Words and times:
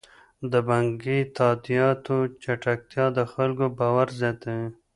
د 0.51 0.53
بانکي 0.67 1.17
تادیاتو 1.37 2.17
چټکتیا 2.43 3.05
د 3.17 3.19
خلکو 3.33 3.65
باور 3.79 4.07
زیاتوي. 4.19 4.67